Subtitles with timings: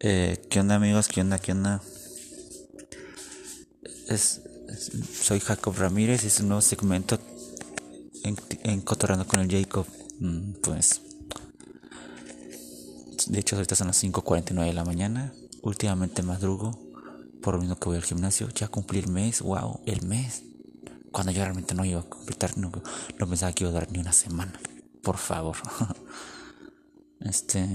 [0.00, 1.08] Eh, ¿Qué onda amigos?
[1.08, 1.38] ¿Qué onda?
[1.38, 1.80] ¿Qué onda?
[4.08, 4.42] Es,
[5.22, 7.18] soy Jacob Ramírez y es un nuevo segmento
[8.22, 9.86] en, en Cotorrando con el Jacob.
[10.20, 11.00] Mm, Pues,
[13.28, 15.32] de hecho ahorita son las 5.49 de la mañana.
[15.62, 16.78] Últimamente madrugo,
[17.40, 18.48] por lo mismo que voy al gimnasio.
[18.50, 20.42] Ya cumplí el mes, wow, el mes.
[21.10, 22.70] Cuando yo realmente no iba a completar, no,
[23.18, 24.52] no pensaba que iba a dar ni una semana.
[25.02, 25.56] Por favor.
[27.20, 27.66] Este...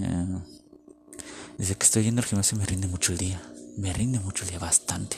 [1.60, 3.42] Desde que estoy yendo al gimnasio me rinde mucho el día.
[3.76, 5.18] Me rinde mucho el día, bastante.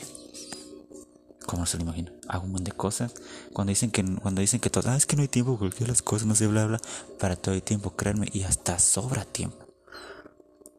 [1.46, 2.12] Como se lo imagina.
[2.26, 3.14] Hago un montón de cosas.
[3.52, 6.02] Cuando dicen que cuando dicen que todo, ah, es que no hay tiempo porque las
[6.02, 6.80] cosas no se bla bla.
[7.20, 9.68] Para todo hay tiempo, créanme, y hasta sobra tiempo.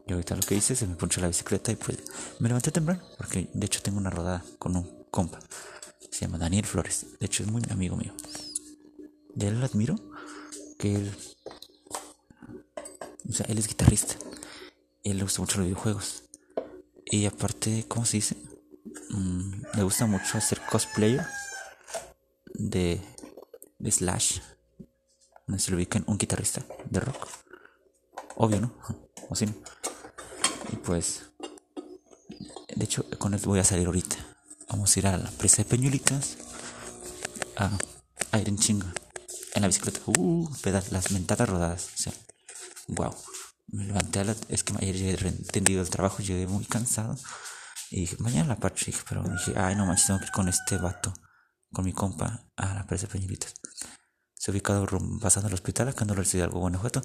[0.05, 1.97] Y ahorita lo que hice se me ponchó la bicicleta y pues
[2.39, 3.01] me levanté temprano.
[3.17, 5.39] Porque de hecho tengo una rodada con un compa.
[6.11, 7.05] Se llama Daniel Flores.
[7.21, 8.13] De hecho es muy amigo mío.
[9.33, 9.95] De él lo admiro.
[10.77, 11.15] Que él.
[13.29, 14.15] O sea, él es guitarrista.
[15.03, 16.23] Él le gusta mucho los videojuegos.
[17.05, 18.37] Y aparte, ¿cómo se dice?
[19.09, 21.25] Mm, le gusta mucho hacer cosplayer
[22.53, 23.01] de,
[23.79, 24.39] de Slash.
[25.47, 27.27] No si lo ubican, un guitarrista de rock.
[28.37, 28.73] Obvio, ¿no?
[29.29, 29.53] O si no.
[30.71, 31.23] Y pues,
[32.75, 34.17] de hecho, con él voy a salir ahorita.
[34.69, 36.37] Vamos a ir a la presa de Peñuelitas
[37.55, 37.71] a,
[38.31, 38.93] a ir en chinga.
[39.55, 40.01] En la bicicleta.
[40.07, 41.89] Uh, pedal, las mentadas rodadas.
[41.93, 42.13] O sea,
[42.87, 43.15] wow.
[43.67, 44.35] Me levanté a la...
[44.49, 45.15] Es que ayer llegué
[45.53, 47.17] rendido del trabajo, llegué muy cansado.
[47.89, 48.93] Y dije, mañana la parche.
[49.07, 51.13] Pero dije, ay, no manches, tengo que ir con este vato,
[51.71, 53.53] con mi compa, a la presa de Peñuelitas.
[54.33, 54.85] Se ha ubicado
[55.21, 57.01] pasando al hospital, acá en Dolores Hidalgo, Guanajuato.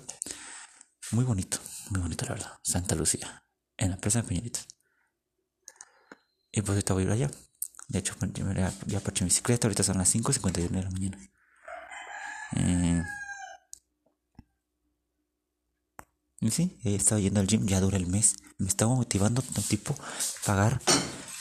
[1.13, 1.59] Muy bonito,
[1.91, 2.53] muy bonito, la verdad.
[2.63, 3.45] Santa Lucía,
[3.77, 4.67] en la presa de Peñuelitas.
[6.51, 7.31] Y pues ahorita voy a ir allá.
[7.89, 11.19] De hecho, pues, ya, ya parché mi bicicleta, ahorita son las 5.51 de la mañana.
[12.57, 13.03] Eh,
[16.27, 18.37] y sí, he estado yendo al gym, ya dura el mes.
[18.59, 19.95] Me estaba motivando un tipo
[20.45, 20.81] pagar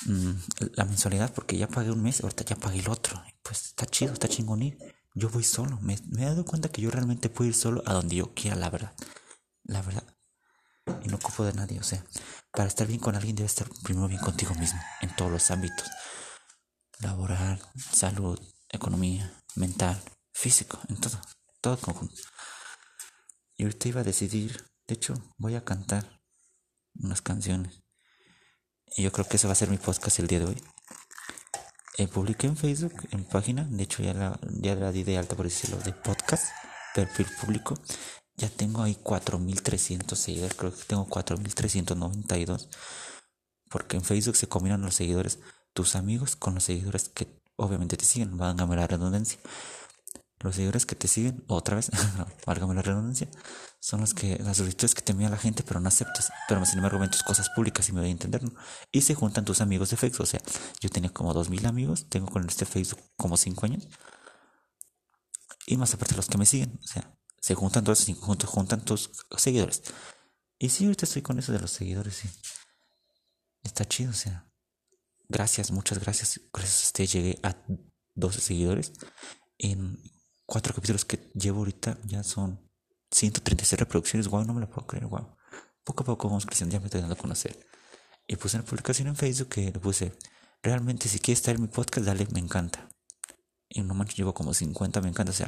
[0.06, 0.32] mm,
[0.74, 3.22] la mensualidad porque ya pagué un mes, ahorita ya pagué el otro.
[3.44, 4.78] Pues está chido, está chingón ir.
[5.14, 7.94] Yo voy solo, me, me he dado cuenta que yo realmente puedo ir solo a
[7.94, 8.94] donde yo quiera, la verdad.
[9.64, 10.04] La verdad.
[11.04, 12.04] Y no ocupo de nadie, o sea,
[12.52, 15.88] para estar bien con alguien debes estar primero bien contigo mismo, en todos los ámbitos.
[17.00, 17.62] Laboral,
[17.92, 18.40] salud,
[18.70, 20.02] economía, mental,
[20.32, 21.20] físico, en todo,
[21.62, 22.22] todo conjunto.
[23.58, 26.22] Y ahorita iba a decidir, de hecho, voy a cantar
[26.96, 27.84] unas canciones.
[28.96, 30.64] Y yo creo que ese va a ser mi podcast el día de hoy.
[31.98, 35.36] Eh, publiqué en Facebook, en página, de hecho ya la, ya la di de alta
[35.36, 36.52] por decirlo, de podcast,
[36.96, 37.74] perfil público.
[38.36, 42.70] Ya tengo ahí 4.300 seguidores, creo que tengo 4.392.
[43.70, 45.40] Porque en Facebook se combinan los seguidores,
[45.74, 49.40] tus amigos con los seguidores que obviamente te siguen, válgame la redundancia.
[50.40, 51.90] Los seguidores que te siguen, otra vez,
[52.46, 53.28] válgame la redundancia,
[53.88, 56.30] son los que, las solicitudes que te envía la gente, pero no aceptas.
[56.50, 58.52] Pero sin embargo ven tus cosas públicas y me doy a entender, ¿no?
[58.92, 60.24] Y se juntan tus amigos de Facebook.
[60.24, 60.42] O sea,
[60.82, 63.88] yo tenía como 2.000 amigos, tengo con este Facebook como 5 años.
[65.68, 66.78] Y más aparte los que me siguen.
[66.84, 69.84] O sea, se juntan todos juntos juntan tus seguidores.
[70.60, 72.30] Y sí, ahorita estoy con eso de los seguidores, sí.
[73.64, 74.52] Está chido, o sea.
[75.30, 76.42] Gracias, muchas gracias.
[76.54, 77.56] Gracias a usted llegué a
[78.16, 78.92] 12 seguidores.
[79.58, 79.98] En
[80.46, 82.67] cuatro capítulos que llevo ahorita ya son
[83.12, 84.28] 136 reproducciones.
[84.28, 85.36] Wow, no me lo puedo creer, wow.
[85.84, 87.58] Poco a poco vamos creciendo, ya me estoy dando a conocer.
[88.28, 90.14] Y puse una publicación en Facebook que le puse,
[90.62, 92.90] realmente si quieres estar en mi podcast, dale, me encanta.
[93.70, 95.32] Y no manches, llevo como 50, me encanta.
[95.32, 95.48] O sea,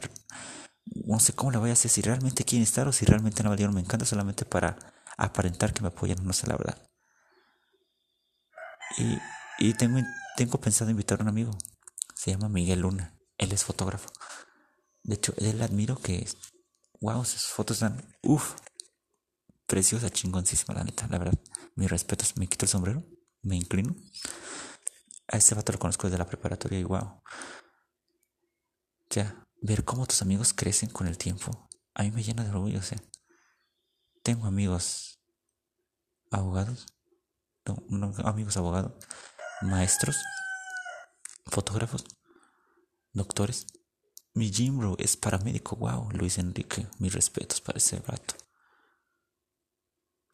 [0.86, 3.50] no sé cómo le voy a hacer, si realmente quieren estar o si realmente no
[3.50, 4.78] valieron, me encanta solamente para
[5.18, 6.90] aparentar que me apoyan, no sé la verdad.
[8.98, 9.18] Y,
[9.60, 10.00] y tengo,
[10.36, 11.52] tengo pensado invitar a un amigo,
[12.16, 14.10] se llama Miguel Luna, él es fotógrafo.
[15.04, 16.28] De hecho, él admiro que,
[17.02, 18.56] wow, sus fotos están, uff,
[19.66, 21.40] preciosa, chingoncísima, la neta, la verdad.
[21.76, 23.04] Mis respetos, me quito el sombrero,
[23.42, 23.96] me inclino.
[25.28, 27.22] A ese vato lo conozco desde la preparatoria y wow.
[29.10, 32.80] Ya, ver cómo tus amigos crecen con el tiempo, a mí me llena de orgullo,
[32.80, 33.02] o sea.
[34.24, 35.20] Tengo amigos
[36.32, 36.88] abogados,
[37.66, 38.94] no, no, amigos abogados,
[39.62, 40.18] maestros,
[41.46, 42.06] fotógrafos,
[43.14, 43.68] doctores.
[44.34, 48.34] Mi bro es paramédico, wow, Luis Enrique, mis respetos para ese vato.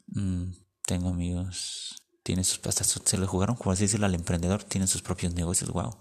[0.08, 0.52] Mm,
[0.86, 4.88] tengo amigos, tienen sus hasta su- se lo jugaron como así decirlo al emprendedor, tienen
[4.88, 5.98] sus propios negocios, wow.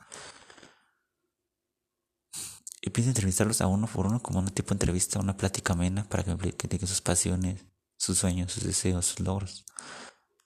[2.82, 6.08] Y pienso entrevistarlos a uno por uno como una tipo de entrevista, una plática amena
[6.08, 7.66] para que me sus pasiones,
[7.98, 9.66] sus sueños, sus deseos, sus logros,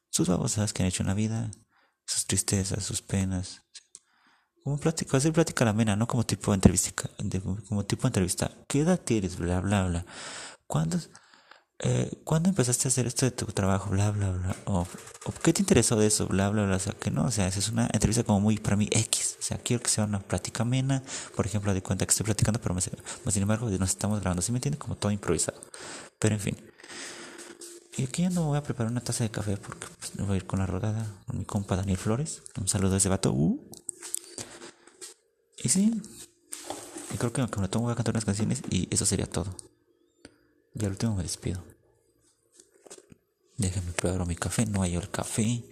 [0.09, 1.51] sus babosadas que han hecho en la vida,
[2.05, 3.63] sus tristezas, sus penas.
[4.63, 7.09] Como plática, hacer plática amena, no como tipo de entrevista,
[7.67, 8.51] como tipo de entrevista.
[8.67, 9.37] ¿Qué edad tienes?
[9.37, 10.05] Bla, bla, bla.
[10.67, 11.09] ¿Cuántos?
[11.81, 13.89] eh, ¿cuándo empezaste a hacer esto de tu trabajo?
[13.89, 14.55] Bla, bla, bla.
[14.65, 14.85] O,
[15.41, 16.27] ¿qué te interesó de eso?
[16.27, 16.75] Bla, bla, bla.
[16.75, 19.37] O sea, que no, o sea, es una entrevista como muy, para mí, X.
[19.39, 21.01] O sea, quiero que sea una plática amena.
[21.35, 24.41] Por ejemplo, de cuenta que estoy platicando, pero sin embargo, nos estamos grabando.
[24.41, 24.79] ¿Sí me entiendes?
[24.79, 25.61] Como todo improvisado.
[26.19, 26.57] Pero en fin.
[27.97, 30.37] Y aquí ya no voy a preparar una taza de café porque pues, voy a
[30.37, 32.43] ir con la rodada con mi compa Daniel Flores.
[32.59, 33.31] Un saludo a ese vato.
[33.31, 33.59] Uh.
[35.63, 36.01] Y sí.
[37.13, 39.55] Y creo que aunque me tomo voy a cantar unas canciones y eso sería todo.
[40.73, 41.63] Y al último me despido.
[43.57, 44.65] Déjenme probar mi café.
[44.65, 45.63] No hay el café.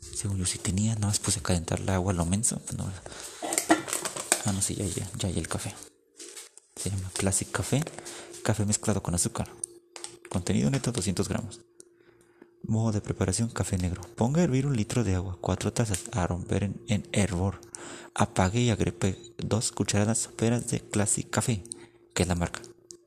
[0.00, 2.60] Según yo sí tenía, nada más puse a calentar el agua lo menso.
[2.60, 2.80] Pues
[4.44, 5.74] ah, no, sí, ya, ya, ya hay el café.
[6.74, 7.82] Se llama Classic Café.
[8.42, 9.48] Café mezclado con azúcar.
[10.30, 11.60] Contenido neto 200 gramos.
[12.66, 14.02] Modo de preparación café negro.
[14.16, 17.60] Ponga a hervir un litro de agua, 4 tazas a romper en, en hervor.
[18.14, 21.62] Apague y agregue 2 cucharadas soperas de Classic Café,
[22.14, 22.62] que es la marca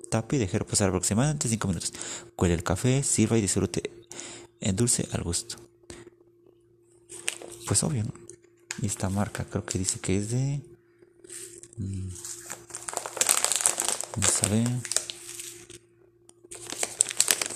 [0.09, 1.93] tape y deje reposar aproximadamente 5 minutos.
[2.35, 3.91] Cuele el café, sirva y disfrute
[4.59, 5.55] en dulce al gusto.
[7.65, 8.13] Pues obvio, ¿no?
[8.81, 10.61] Y esta marca creo que dice que es de...
[14.15, 14.67] Vamos a ver.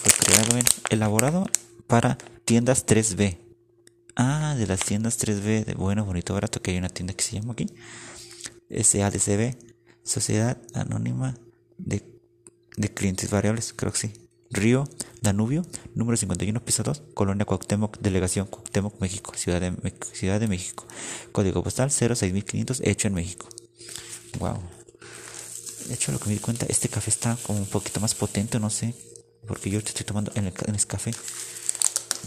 [0.04, 0.66] Fue creado en...
[0.90, 1.46] Elaborado
[1.94, 3.38] para tiendas 3B.
[4.16, 7.36] Ah, de las tiendas 3B, de bueno, bonito, barato, que hay una tienda que se
[7.36, 7.68] llama aquí.
[8.72, 9.56] SADCB,
[10.04, 11.38] Sociedad Anónima
[11.78, 12.02] de
[12.78, 14.14] de clientes variables, creo que sí.
[14.50, 14.90] Río
[15.22, 20.88] Danubio, número 51, piso 2, Colonia Cuauhtémoc, Delegación Cuauhtémoc, México, Ciudad de, Ciudad de México.
[21.32, 23.48] Código postal 06500, hecho en México.
[24.40, 24.60] Wow.
[25.88, 28.60] De hecho, lo que me di cuenta, este café está como un poquito más potente,
[28.60, 28.96] no sé.
[29.48, 31.12] Porque yo te estoy tomando en el, en el café.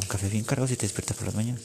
[0.01, 1.63] Un café bien cargado si te despiertas por las mañanas.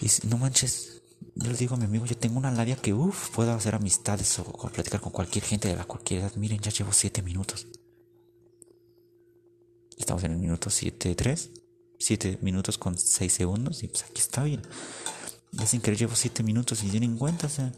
[0.00, 0.94] Y no manches,
[1.36, 4.38] yo les digo a mi amigo, yo tengo una labia que, uff, puedo hacer amistades
[4.38, 6.34] o, platicar con cualquier gente de la cualquier edad.
[6.36, 7.66] Miren, ya llevo 7 minutos.
[9.96, 11.50] Estamos en el minuto 7.3.
[11.98, 13.82] 7 minutos con 6 segundos.
[13.82, 14.62] Y pues aquí está bien.
[15.52, 17.72] Ya sin querer llevo 7 minutos y yo ni cuenta, o sea.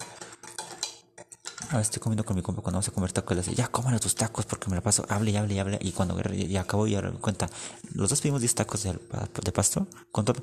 [1.70, 3.36] Ahora estoy comiendo con mi compa cuando vamos a comer tacos.
[3.36, 5.78] Le dice, ya cómale tus tacos porque me la paso, hable y hable y hable.
[5.82, 7.50] Y cuando ya acabo, ya me cuenta.
[7.92, 8.92] Los dos pedimos 10 tacos de,
[9.52, 10.40] pasto con todo.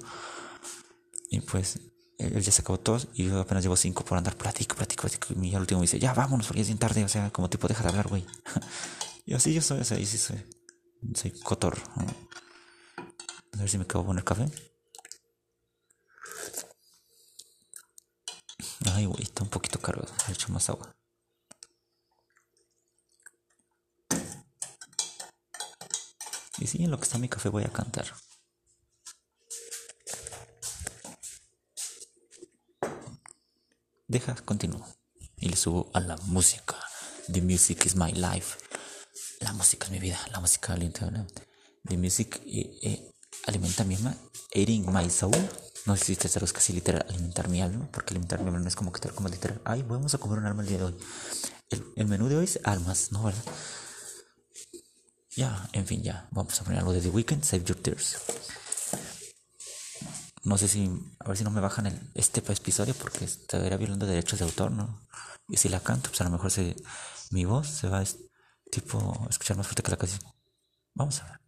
[1.30, 1.80] Y pues
[2.18, 5.34] él ya se acabó todos y yo apenas llevo cinco por andar platico, platico, platico.
[5.42, 7.68] Y al último me dice, ya vámonos porque es bien tarde, o sea, como tipo,
[7.68, 8.26] deja de hablar, güey.
[9.26, 10.44] y así yo soy, o sea, y sí soy,
[11.16, 11.82] soy cotorro.
[13.54, 14.46] A ver si me acabo de poner café.
[18.94, 20.94] Ay, güey, está un poquito caro, he hecho más agua.
[26.64, 28.06] Y sí, en lo que está mi café voy a cantar.
[34.08, 34.88] Deja, continúo.
[35.36, 36.78] Y le subo a la música.
[37.30, 38.58] The music is my life.
[39.42, 40.18] La música es mi vida.
[40.32, 41.12] La música alimenta.
[41.84, 43.14] The music eh, eh,
[43.46, 44.16] alimenta mi alma.
[44.54, 45.36] Eating my soul.
[45.86, 47.90] No sé si te sabes casi literal alimentar mi alma.
[47.92, 49.60] Porque alimentar mi alma no es como que tal como literal.
[49.66, 50.98] Ay, vamos a comer un alma el día de hoy.
[51.98, 53.22] El, menú de hoy es almas, ¿no?
[53.22, 53.44] ¿Verdad?
[55.36, 56.28] Ya, en fin, ya.
[56.32, 57.44] Vamos a poner algo de The Weeknd.
[57.44, 58.18] Save Your Tears.
[60.44, 60.90] No sé si,
[61.20, 64.72] a ver si no me bajan el, este episodio porque estaría violando derechos de autor,
[64.72, 65.08] ¿no?
[65.48, 66.76] Y si la canto, pues a lo mejor se,
[67.32, 68.06] mi voz se va a
[68.70, 70.22] tipo escuchar más fuerte que la canción.
[70.94, 71.43] Vamos a ver.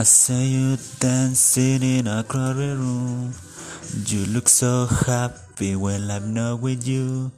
[0.00, 3.34] I saw you dancing in a crowded room.
[4.06, 7.32] You look so happy when I'm not with you.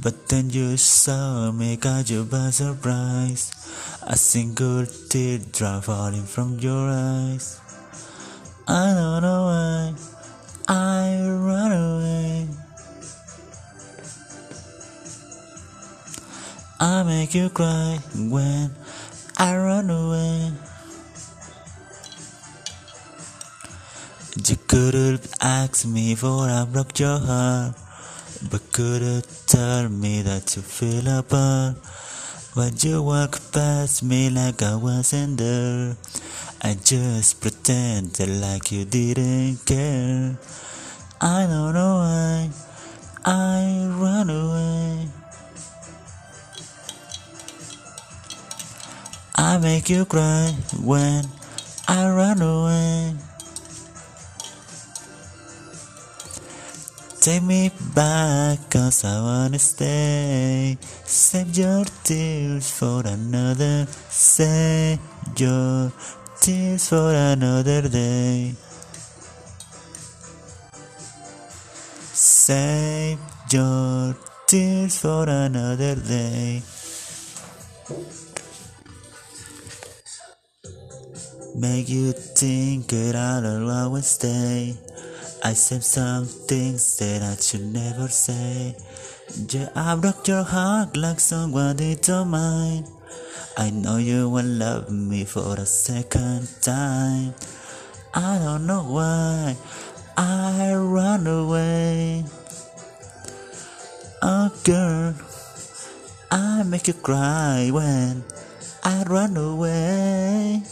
[0.00, 3.50] But then you saw me, got you by surprise.
[4.06, 7.58] A single teardrop falling from your eyes.
[8.68, 9.94] I don't know why
[10.68, 12.46] I run away.
[16.78, 18.70] I make you cry when
[19.36, 20.69] I run away.
[24.48, 27.74] You could have asked me for I broke your heart.
[28.50, 31.76] But could you tell me that you feel apart?
[32.54, 35.96] When you walk past me like I wasn't there,
[36.62, 40.38] I just pretended like you didn't care.
[41.20, 42.50] I don't know why
[43.24, 45.08] I run away.
[49.36, 51.26] I make you cry when
[51.86, 53.29] I run away.
[57.20, 60.78] Take me back, cause I wanna stay.
[61.04, 63.86] Save your tears for another.
[64.08, 64.98] Save
[65.36, 65.92] your
[66.40, 68.54] tears for another day.
[72.14, 73.18] Save
[73.52, 76.62] your tears for another day.
[81.54, 84.89] Make you think that I'll always stay.
[85.42, 88.76] I said some things that I should never say.
[89.48, 92.84] Yeah, I broke your heart like someone did to mine.
[93.56, 97.34] I know you will love me for a second time.
[98.12, 99.56] I don't know why
[100.16, 102.24] I run away.
[104.20, 105.14] Oh, girl,
[106.30, 108.24] I make you cry when
[108.84, 110.62] I run away.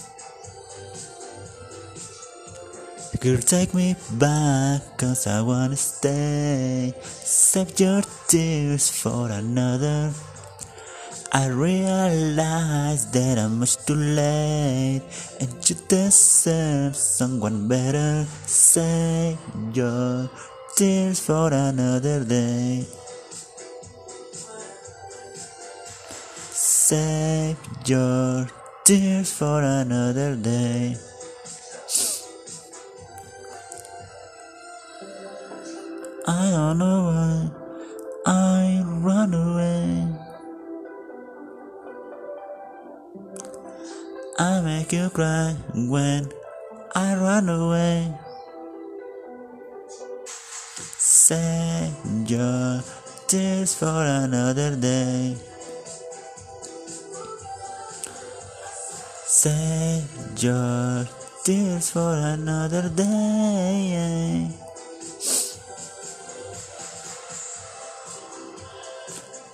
[3.21, 6.95] Girl, take me back, cause I wanna stay.
[7.03, 10.13] Save your tears for another.
[11.33, 15.03] I realize that I'm much too late,
[15.41, 18.25] and you deserve someone better.
[18.47, 19.37] Save
[19.75, 20.31] your
[20.77, 22.87] tears for another day.
[26.55, 28.47] Save your
[28.85, 31.08] tears for another day.
[36.29, 37.51] I don't know why
[38.27, 40.07] I run away.
[44.39, 46.29] I make you cry when
[46.95, 48.13] I run away.
[50.77, 51.97] Save
[52.29, 52.83] your
[53.27, 55.35] tears for another day.
[59.25, 60.05] Save
[60.37, 61.09] your
[61.43, 64.68] tears for another day.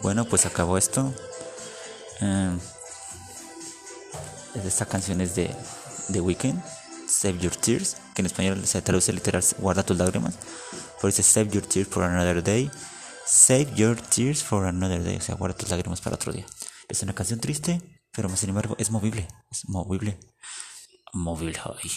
[0.05, 1.15] Bueno, pues acabó esto.
[2.21, 2.59] Eh,
[4.63, 5.57] esta canción es de
[6.13, 6.63] The Weeknd,
[7.09, 10.35] Save Your Tears, que en español se traduce literal guarda tus lágrimas.
[11.01, 12.71] Por eso Save Your Tears for Another Day.
[13.25, 16.45] Save Your Tears for Another Day, o sea, guarda tus lágrimas para otro día.
[16.87, 17.81] Es una canción triste,
[18.13, 20.21] pero sin embargo es movible, es movible.
[21.15, 21.91] Movible, ay.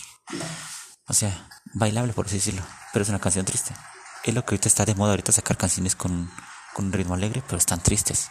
[1.10, 2.62] O sea, bailable por así decirlo,
[2.94, 3.76] pero es una canción triste.
[4.24, 6.32] Es lo que ahorita está de moda ahorita sacar canciones con,
[6.78, 8.30] con un ritmo alegre, pero están tristes.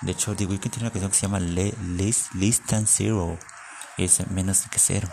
[0.00, 2.30] De hecho, The Weeknd tiene una canción que se llama Less,
[2.66, 3.38] Than Zero.
[3.98, 5.06] Es menos que cero.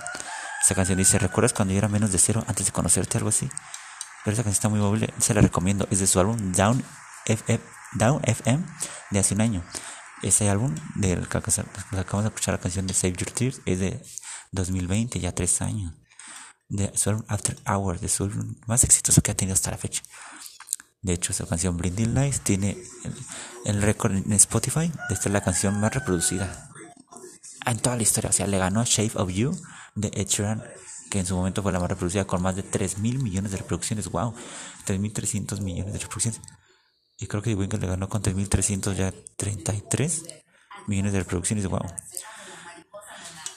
[0.64, 3.18] Esa canción dice, ¿recuerdas cuando yo era menos de cero antes de conocerte?
[3.18, 3.50] Algo así.
[4.24, 5.90] Pero esa canción está muy móvil, se la recomiendo.
[5.92, 6.86] Es de su álbum Down
[7.26, 8.66] FM
[9.12, 9.62] de hace un año.
[10.22, 14.02] Ese álbum del que acabamos de escuchar la canción de Save Your Tears es de
[14.54, 15.94] 2020, ya tres años.
[16.70, 19.78] De su álbum After Hours, de su álbum más exitoso que ha tenido hasta la
[19.78, 20.02] fecha.
[21.08, 22.78] De hecho, esa canción Blinding Lights tiene
[23.64, 26.70] el, récord en Spotify de ser la canción más reproducida
[27.66, 28.30] en toda la historia.
[28.30, 29.58] O sea, le ganó Shape of You
[29.96, 30.62] de Ed Sheeran,
[31.10, 33.58] que en su momento fue la más reproducida con más de 3 mil millones de
[33.58, 34.10] reproducciones.
[34.10, 34.34] ¡Wow!
[34.86, 36.42] 3.300 millones de reproducciones.
[37.18, 40.26] Y creo que Weeknd le ganó con 3.300 ya 33
[40.88, 41.68] millones de reproducciones.
[41.68, 41.86] ¡Wow!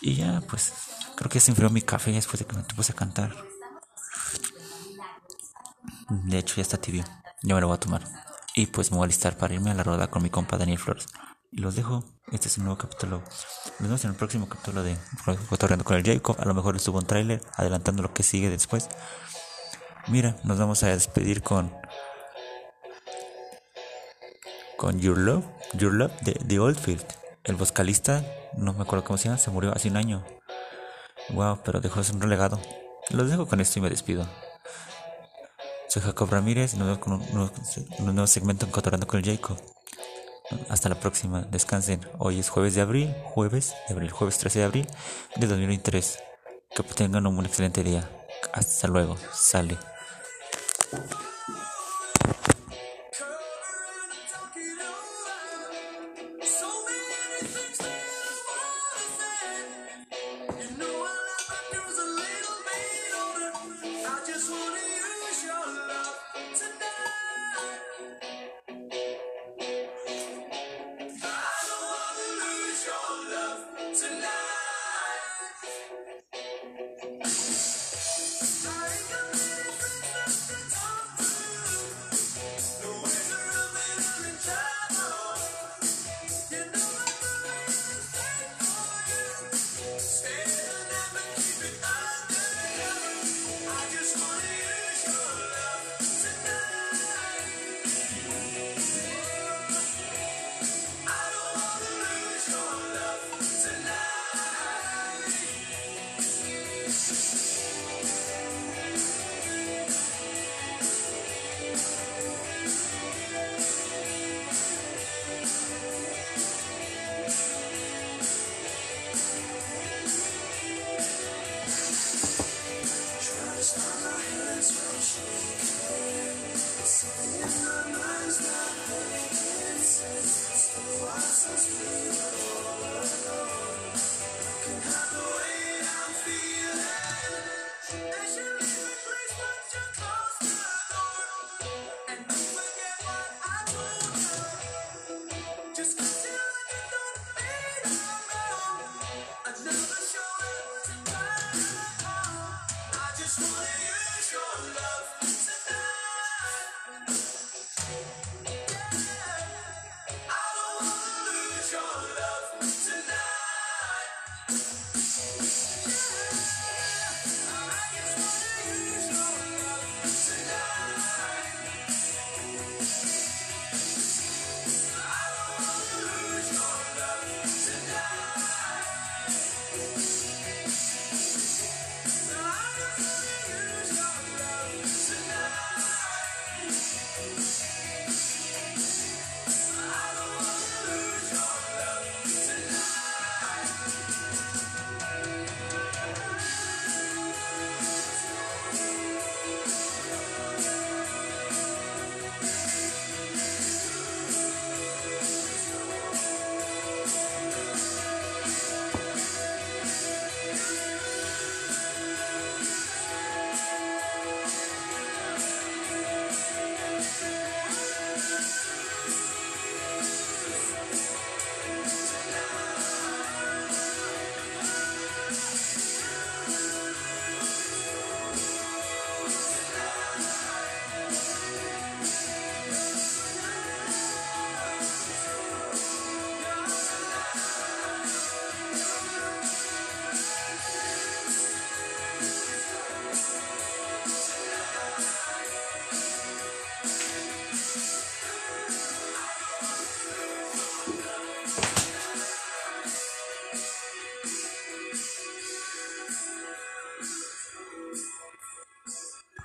[0.02, 0.73] Y ya, pues,
[1.16, 3.35] creo que se enfrió mi café después de que me puse a cantar.
[6.11, 7.02] De hecho, ya está tibio.
[7.42, 8.02] Yo me lo voy a tomar.
[8.54, 10.78] Y pues me voy a listar para irme a la rueda con mi compa Daniel
[10.78, 11.06] Flores.
[11.50, 12.04] Y los dejo.
[12.32, 13.23] Este es un nuevo capítulo.
[13.78, 14.97] Nos vemos en el próximo capítulo de
[15.49, 16.37] Cotorreando con el Jacob.
[16.38, 18.88] A lo mejor les subo un tráiler adelantando lo que sigue después.
[20.09, 21.73] Mira, nos vamos a despedir con.
[24.76, 25.44] Con Your Love.
[25.75, 27.06] Your Love de The Oldfield.
[27.44, 28.23] El vocalista,
[28.56, 30.25] no me acuerdo cómo se llama, se murió hace un año.
[31.30, 32.61] Wow, pero dejó un relegado.
[33.09, 34.28] Los dejo con esto y me despido.
[35.90, 39.61] Soy Jacob Ramírez y nos vemos con un nuevo, segmento Encontorando con el Jacob.
[40.68, 41.99] Hasta la próxima, descansen.
[42.18, 44.87] Hoy es jueves de abril, jueves de abril, jueves 13 de abril
[45.35, 46.20] de 2023.
[46.76, 48.09] Que tengan un excelente día.
[48.52, 49.76] Hasta luego, sale.